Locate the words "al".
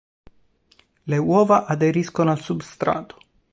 2.31-2.39